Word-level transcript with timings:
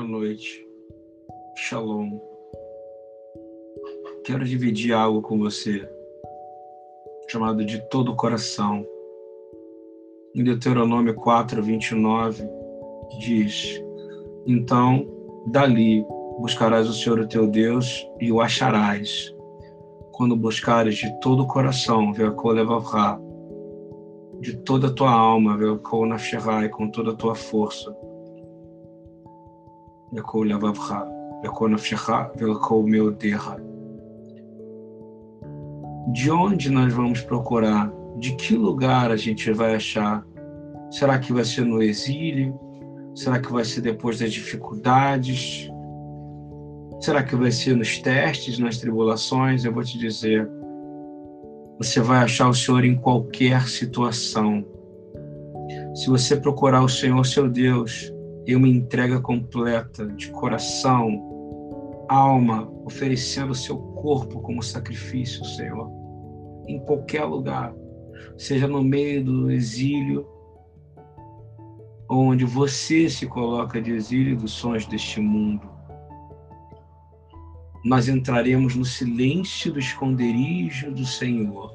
noite. 0.00 0.66
Shalom. 1.54 2.18
Quero 4.24 4.42
dividir 4.42 4.94
algo 4.94 5.20
com 5.20 5.38
você, 5.38 5.86
chamado 7.28 7.62
de 7.62 7.78
todo 7.90 8.12
o 8.12 8.16
coração. 8.16 8.86
Em 10.34 10.42
Deuteronômio 10.42 11.14
4, 11.14 11.62
29, 11.62 12.42
diz: 13.20 13.82
Então, 14.46 15.06
dali 15.48 16.02
buscarás 16.40 16.88
o 16.88 16.94
Senhor 16.94 17.20
o 17.20 17.28
teu 17.28 17.46
Deus 17.46 18.08
e 18.18 18.32
o 18.32 18.40
acharás, 18.40 19.30
quando 20.12 20.34
buscares 20.34 20.96
de 20.96 21.20
todo 21.20 21.42
o 21.42 21.46
coração, 21.46 22.12
de 24.40 24.56
toda 24.56 24.86
a 24.86 24.92
tua 24.92 25.12
alma, 25.12 25.54
com 26.70 26.90
toda 26.90 27.10
a 27.10 27.14
tua 27.14 27.34
força 27.34 27.94
לכל 30.13 30.47
לבבך, 30.49 30.95
לכל 31.43 31.69
נפשך 31.69 32.09
ולכל 32.37 32.83
מאודיך. 32.85 33.51
De 36.13 36.31
onde 36.31 36.69
nós 36.69 36.93
vamos 36.93 37.21
procurar? 37.21 37.91
De 38.17 38.31
que 38.33 38.55
lugar 38.55 39.11
a 39.11 39.17
gente 39.17 39.51
vai 39.51 39.75
achar? 39.75 40.25
Será 40.89 41.19
que 41.19 41.33
vai 41.33 41.43
ser 41.43 41.65
no 41.65 41.83
exílio? 41.83 42.57
Será 43.13 43.39
que 43.39 43.51
vai 43.51 43.65
ser 43.65 43.81
depois 43.81 44.19
das 44.19 44.31
dificuldades? 44.31 45.69
Será 47.01 47.21
que 47.23 47.35
vai 47.35 47.51
ser 47.51 47.75
nos 47.75 47.99
testes, 47.99 48.57
nas 48.57 48.77
tribulações? 48.77 49.65
Eu 49.65 49.73
vou 49.73 49.83
te 49.83 49.97
dizer. 49.97 50.49
Você 51.77 51.99
vai 51.99 52.19
achar 52.19 52.47
o 52.47 52.53
Senhor 52.53 52.85
em 52.85 52.95
qualquer 52.95 53.67
situação. 53.67 54.65
Se 55.93 56.09
você 56.09 56.37
procurar 56.37 56.83
o 56.83 56.89
Senhor, 56.89 57.23
seu 57.25 57.49
Deus, 57.49 58.11
e 58.46 58.56
uma 58.56 58.68
entrega 58.68 59.20
completa 59.20 60.06
de 60.06 60.30
coração, 60.30 62.06
alma, 62.08 62.70
oferecendo 62.84 63.52
o 63.52 63.54
seu 63.54 63.78
corpo 63.78 64.40
como 64.40 64.62
sacrifício, 64.62 65.44
Senhor, 65.44 65.88
em 66.66 66.80
qualquer 66.80 67.24
lugar, 67.24 67.74
seja 68.36 68.66
no 68.66 68.82
meio 68.82 69.24
do 69.24 69.50
exílio, 69.50 70.26
onde 72.08 72.44
você 72.44 73.08
se 73.08 73.26
coloca 73.26 73.80
de 73.80 73.92
exílio 73.92 74.36
dos 74.36 74.52
sonhos 74.52 74.86
deste 74.86 75.20
mundo. 75.20 75.70
Nós 77.84 78.08
entraremos 78.08 78.76
no 78.76 78.84
silêncio 78.84 79.72
do 79.72 79.78
esconderijo 79.78 80.90
do 80.92 81.04
Senhor. 81.04 81.72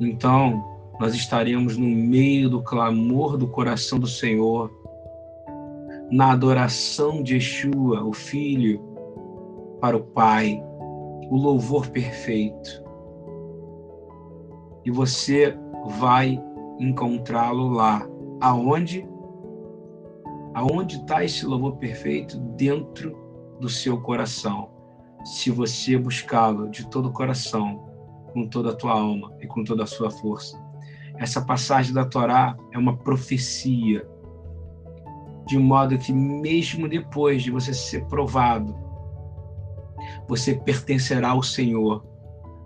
Então, 0.00 0.71
nós 1.00 1.14
estaremos 1.14 1.76
no 1.76 1.86
meio 1.86 2.48
do 2.48 2.62
clamor 2.62 3.36
do 3.36 3.48
coração 3.48 3.98
do 3.98 4.06
Senhor, 4.06 4.70
na 6.10 6.32
adoração 6.32 7.22
de 7.22 7.34
Yeshua, 7.34 8.04
o 8.04 8.12
Filho, 8.12 8.80
para 9.80 9.96
o 9.96 10.02
Pai, 10.02 10.62
o 11.30 11.36
louvor 11.36 11.88
perfeito. 11.88 12.82
E 14.84 14.90
você 14.90 15.56
vai 15.98 16.42
encontrá-lo 16.78 17.70
lá. 17.70 18.06
Aonde? 18.40 19.08
Aonde 20.54 20.96
está 20.96 21.24
esse 21.24 21.46
louvor 21.46 21.76
perfeito? 21.76 22.38
Dentro 22.56 23.16
do 23.60 23.68
seu 23.68 24.00
coração. 24.00 24.68
Se 25.24 25.50
você 25.50 25.96
buscá-lo 25.96 26.68
de 26.68 26.88
todo 26.90 27.08
o 27.08 27.12
coração, 27.12 27.92
com 28.32 28.46
toda 28.46 28.70
a 28.70 28.74
tua 28.74 28.92
alma 28.92 29.32
e 29.40 29.46
com 29.46 29.62
toda 29.62 29.84
a 29.84 29.86
sua 29.86 30.10
força. 30.10 30.61
Essa 31.22 31.40
passagem 31.40 31.94
da 31.94 32.04
Torá 32.04 32.56
é 32.72 32.78
uma 32.78 32.96
profecia, 32.96 34.04
de 35.46 35.56
modo 35.56 35.96
que, 35.96 36.12
mesmo 36.12 36.88
depois 36.88 37.44
de 37.44 37.50
você 37.52 37.72
ser 37.72 38.04
provado, 38.06 38.74
você 40.26 40.56
pertencerá 40.56 41.30
ao 41.30 41.40
Senhor 41.40 42.04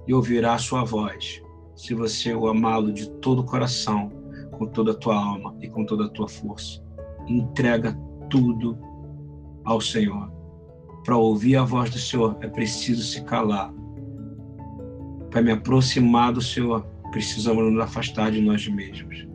e 0.07 0.15
ouvirá 0.15 0.55
a 0.55 0.59
sua 0.59 0.85
voz, 0.85 1.43
se 1.75 1.93
você 1.93 2.35
o 2.35 2.49
amá-lo 2.49 2.95
de 2.95 3.11
todo 3.21 3.41
o 3.41 3.45
coração, 3.45 4.11
com 4.53 4.65
toda 4.65 4.93
a 4.93 4.97
tua 4.97 5.23
alma 5.23 5.55
e 5.61 5.69
com 5.69 5.85
toda 5.85 6.07
a 6.07 6.09
tua 6.09 6.27
força. 6.27 6.83
Entrega 7.29 7.93
tudo 8.31 8.79
ao 9.67 9.83
Senhor. 9.83 10.33
Para 11.05 11.19
ouvir 11.19 11.57
a 11.57 11.63
voz 11.63 11.91
do 11.91 11.99
Senhor 11.99 12.39
é 12.41 12.49
preciso 12.49 13.03
se 13.03 13.23
calar. 13.25 13.71
Para 15.31 15.43
me 15.43 15.53
aproximar 15.53 16.33
do 16.33 16.41
Senhor 16.41 16.96
precisamos 17.17 17.73
nos 17.73 17.83
afastar 17.83 18.31
de 18.31 18.43
nós 18.43 18.69
mesmos. 18.69 19.27